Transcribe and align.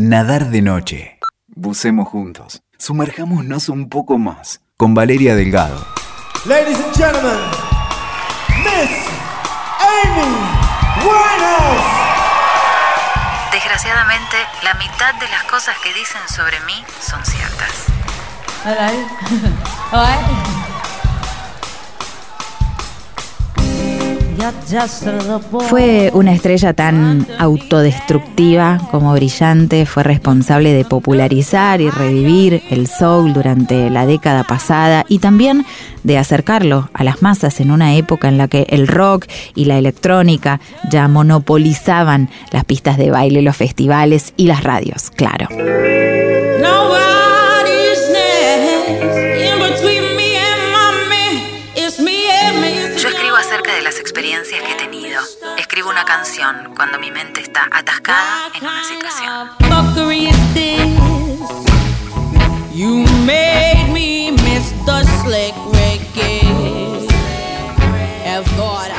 Nadar 0.00 0.50
de 0.50 0.62
noche. 0.62 1.18
Bucemos 1.48 2.06
juntos. 2.06 2.62
Sumerjámonos 2.78 3.68
un 3.68 3.88
poco 3.88 4.16
más. 4.16 4.60
Con 4.76 4.94
Valeria 4.94 5.34
Delgado. 5.34 5.84
Ladies 6.44 6.78
and 6.78 6.94
gentlemen, 6.94 7.36
Miss 8.62 9.08
Amy 10.04 10.22
Winehouse. 11.02 11.82
Desgraciadamente, 13.50 14.36
la 14.62 14.74
mitad 14.74 15.14
de 15.18 15.28
las 15.30 15.42
cosas 15.50 15.76
que 15.82 15.92
dicen 15.92 16.22
sobre 16.28 16.60
mí 16.60 16.84
son 17.00 17.26
ciertas. 17.26 17.86
Fue 25.68 26.10
una 26.14 26.32
estrella 26.32 26.72
tan 26.72 27.26
autodestructiva 27.38 28.80
como 28.90 29.12
brillante, 29.12 29.86
fue 29.86 30.02
responsable 30.02 30.72
de 30.72 30.84
popularizar 30.84 31.80
y 31.80 31.90
revivir 31.90 32.62
el 32.70 32.86
soul 32.86 33.32
durante 33.32 33.90
la 33.90 34.06
década 34.06 34.44
pasada 34.44 35.04
y 35.08 35.18
también 35.18 35.64
de 36.04 36.18
acercarlo 36.18 36.90
a 36.92 37.04
las 37.04 37.22
masas 37.22 37.60
en 37.60 37.70
una 37.70 37.94
época 37.94 38.28
en 38.28 38.38
la 38.38 38.48
que 38.48 38.66
el 38.70 38.86
rock 38.86 39.26
y 39.54 39.64
la 39.64 39.78
electrónica 39.78 40.60
ya 40.90 41.08
monopolizaban 41.08 42.30
las 42.52 42.64
pistas 42.64 42.96
de 42.96 43.10
baile, 43.10 43.42
los 43.42 43.56
festivales 43.56 44.32
y 44.36 44.46
las 44.46 44.62
radios, 44.62 45.10
claro. 45.10 45.48
Yo 45.50 47.07
canción 56.08 56.72
cuando 56.74 56.98
mi 56.98 57.10
mente 57.10 57.42
está 57.42 57.68
atascada 57.70 58.48
en 58.54 58.64
una 58.64 58.82
situación. 58.82 59.50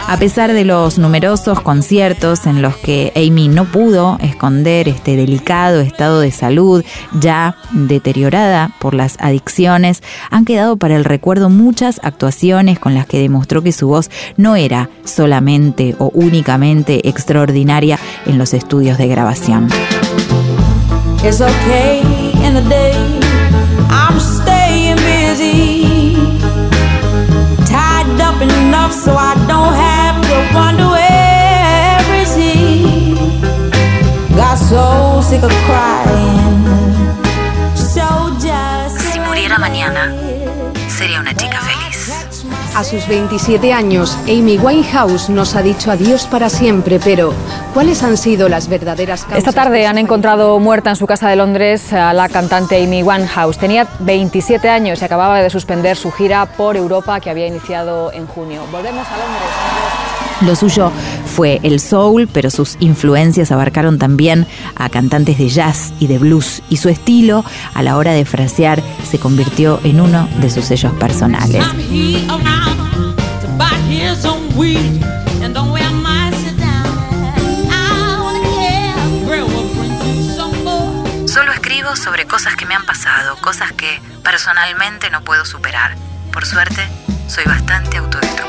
A 0.10 0.18
pesar 0.18 0.54
de 0.54 0.66
los 0.66 0.98
numerosos 0.98 1.62
conciertos 1.62 2.48
en 2.48 2.64
los 2.64 2.76
que 2.78 3.14
Amy 3.16 3.48
no 3.48 3.66
pudo 3.66 4.18
esconder 4.24 4.90
este 4.90 5.16
delicado 5.16 5.82
estado 5.82 6.20
de 6.20 6.32
salud 6.32 6.84
ya 7.20 7.56
deteriorada 7.74 8.72
por 8.80 8.96
las 8.96 9.18
adicciones, 9.20 10.02
han 10.32 10.46
quedado 10.46 10.78
para 10.78 10.96
el 10.96 11.06
recuerdo 11.06 11.52
muchas 11.52 12.00
actuaciones 12.02 12.80
con 12.80 12.96
las 12.96 13.06
que 13.06 13.20
demostró 13.20 13.62
que 13.62 13.72
su 13.72 13.88
voz 13.88 14.10
no 14.36 14.56
era 14.56 14.90
solamente 15.04 15.96
o 16.00 16.10
únicamente 16.16 17.08
extraordinaria 17.08 18.00
en 18.26 18.40
los 18.40 18.56
estudios 18.56 18.98
de 18.98 19.08
grabación. 19.10 19.70
Sería 41.00 41.22
una 41.22 41.34
chica 41.34 41.62
feliz. 41.62 42.12
A 42.76 42.84
sus 42.84 43.08
27 43.08 43.72
años, 43.72 44.18
Amy 44.24 44.58
Winehouse 44.58 45.30
nos 45.30 45.56
ha 45.56 45.62
dicho 45.62 45.92
adiós 45.92 46.28
para 46.28 46.50
siempre, 46.50 47.00
pero 47.02 47.34
¿cuáles 47.74 48.04
han 48.04 48.18
sido 48.18 48.50
las 48.50 48.68
verdaderas 48.68 49.22
causas? 49.22 49.38
Esta 49.38 49.54
tarde 49.54 49.88
han 49.88 49.98
encontrado 49.98 50.60
muerta 50.60 50.90
en 50.90 50.98
su 50.98 51.08
casa 51.08 51.30
de 51.30 51.38
Londres 51.38 51.94
a 51.94 52.12
la 52.12 52.28
cantante 52.28 52.84
Amy 52.84 53.02
Winehouse. 53.02 53.58
Tenía 53.58 53.88
27 54.00 54.68
años 54.68 55.02
y 55.02 55.06
acababa 55.06 55.42
de 55.42 55.50
suspender 55.50 55.96
su 55.96 56.12
gira 56.12 56.46
por 56.46 56.76
Europa 56.76 57.22
que 57.22 57.30
había 57.30 57.48
iniciado 57.48 58.12
en 58.12 58.28
junio. 58.28 58.64
Volvemos 58.70 59.08
a 59.08 59.18
Londres. 59.18 60.20
Lo 60.42 60.56
suyo 60.56 60.92
fue 61.40 61.62
el 61.64 61.80
soul, 61.80 62.28
pero 62.34 62.50
sus 62.50 62.76
influencias 62.82 63.54
abarcaron 63.54 63.98
también 63.98 64.46
a 64.76 64.90
cantantes 64.90 65.38
de 65.38 65.48
jazz 65.48 65.94
y 65.98 66.08
de 66.08 66.18
blues, 66.18 66.62
y 66.70 66.76
su 66.76 66.90
estilo, 66.90 67.46
a 67.74 67.82
la 67.82 67.96
hora 67.96 68.12
de 68.12 68.26
frasear, 68.26 68.84
se 69.10 69.20
convirtió 69.20 69.80
en 69.86 70.02
uno 70.02 70.28
de 70.42 70.50
sus 70.50 70.66
sellos 70.66 70.92
personales. 70.96 71.64
Solo 81.26 81.54
escribo 81.54 81.96
sobre 81.96 82.26
cosas 82.28 82.58
que 82.58 82.66
me 82.66 82.76
han 82.76 82.86
pasado, 82.86 83.38
cosas 83.40 83.72
que 83.72 84.02
personalmente 84.26 85.10
no 85.10 85.22
puedo 85.22 85.46
superar. 85.46 85.96
Por 86.34 86.46
suerte, 86.46 86.82
soy 87.30 87.46
bastante 87.46 87.96
autodestructiva. 87.96 88.49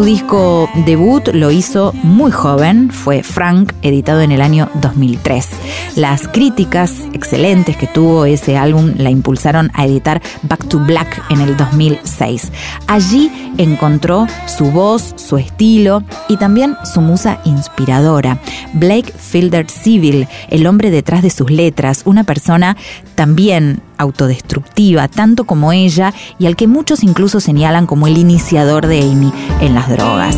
Su 0.00 0.06
disco 0.06 0.70
debut 0.86 1.28
lo 1.34 1.50
hizo 1.50 1.92
muy 2.02 2.30
joven, 2.30 2.90
fue 2.90 3.22
Frank, 3.22 3.74
editado 3.82 4.22
en 4.22 4.32
el 4.32 4.40
año 4.40 4.70
2003. 4.80 5.46
Las 5.96 6.26
críticas 6.26 7.02
excelentes 7.12 7.76
que 7.76 7.86
tuvo 7.86 8.24
ese 8.24 8.56
álbum 8.56 8.94
la 8.96 9.10
impulsaron 9.10 9.70
a 9.74 9.84
editar 9.84 10.22
Back 10.44 10.68
to 10.68 10.78
Black 10.78 11.22
en 11.28 11.42
el 11.42 11.54
2006. 11.54 12.50
Allí 12.86 13.52
encontró 13.58 14.26
su 14.46 14.70
voz, 14.70 15.12
su 15.16 15.36
estilo 15.36 16.02
y 16.30 16.38
también 16.38 16.78
su 16.94 17.02
musa 17.02 17.42
inspiradora, 17.44 18.38
Blake 18.72 19.12
Fielder 19.12 19.68
Civil, 19.68 20.28
el 20.48 20.66
hombre 20.66 20.90
detrás 20.90 21.22
de 21.22 21.28
sus 21.28 21.50
letras, 21.50 22.04
una 22.06 22.24
persona 22.24 22.74
también 23.16 23.82
autodestructiva, 24.00 25.08
tanto 25.08 25.44
como 25.44 25.72
ella, 25.72 26.12
y 26.38 26.46
al 26.46 26.56
que 26.56 26.66
muchos 26.66 27.02
incluso 27.02 27.40
señalan 27.40 27.86
como 27.86 28.06
el 28.06 28.18
iniciador 28.18 28.86
de 28.86 29.00
Amy 29.00 29.32
en 29.60 29.74
las 29.74 29.88
drogas. 29.88 30.36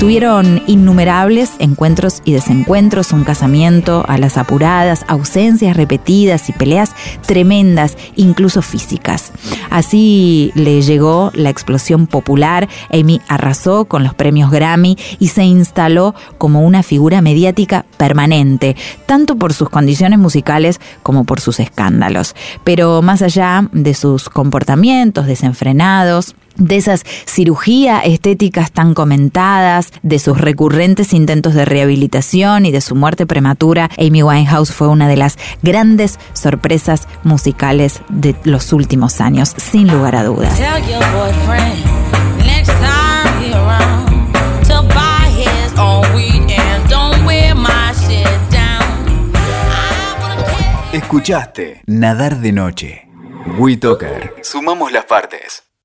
Tuvieron 0.00 0.62
innumerables 0.66 1.50
encuentros 1.58 2.22
y 2.24 2.32
desencuentros, 2.32 3.12
un 3.12 3.22
casamiento 3.22 4.02
a 4.08 4.16
las 4.16 4.38
apuradas, 4.38 5.04
ausencias 5.08 5.76
repetidas 5.76 6.48
y 6.48 6.52
peleas 6.52 6.92
tremendas, 7.26 7.98
incluso 8.16 8.62
físicas. 8.62 9.30
Así 9.68 10.52
le 10.54 10.80
llegó 10.80 11.30
la 11.34 11.50
explosión 11.50 12.06
popular, 12.06 12.66
Amy 12.90 13.20
arrasó 13.28 13.84
con 13.84 14.02
los 14.02 14.14
premios 14.14 14.50
Grammy 14.50 14.96
y 15.18 15.28
se 15.28 15.44
instaló 15.44 16.14
como 16.38 16.62
una 16.62 16.82
figura 16.82 17.20
mediática 17.20 17.84
permanente, 17.98 18.76
tanto 19.04 19.36
por 19.36 19.52
sus 19.52 19.68
condiciones 19.68 20.18
musicales 20.18 20.80
como 21.02 21.24
por 21.24 21.42
sus 21.42 21.60
escándalos. 21.60 22.34
Pero 22.64 23.02
más 23.02 23.20
allá 23.20 23.68
de 23.72 23.92
sus 23.92 24.30
comportamientos 24.30 25.26
desenfrenados, 25.26 26.36
de 26.56 26.76
esas 26.76 27.04
cirugías 27.26 28.02
estéticas 28.04 28.72
tan 28.72 28.94
comentadas, 28.94 29.92
de 30.02 30.18
sus 30.18 30.38
recurrentes 30.38 31.12
intentos 31.12 31.54
de 31.54 31.64
rehabilitación 31.64 32.66
y 32.66 32.70
de 32.70 32.80
su 32.80 32.94
muerte 32.94 33.26
prematura, 33.26 33.90
Amy 33.98 34.22
Winehouse 34.22 34.72
fue 34.72 34.88
una 34.88 35.08
de 35.08 35.16
las 35.16 35.38
grandes 35.62 36.18
sorpresas 36.32 37.06
musicales 37.24 38.00
de 38.08 38.34
los 38.44 38.72
últimos 38.72 39.20
años, 39.20 39.54
sin 39.56 39.88
lugar 39.88 40.16
a 40.16 40.24
dudas. 40.24 40.58
Care. 40.58 41.90
Escuchaste 50.92 51.82
Nadar 51.86 52.40
de 52.40 52.52
Noche. 52.52 53.08
WeToker. 53.58 54.34
Sumamos 54.42 54.90
las 54.90 55.04
partes. 55.04 55.69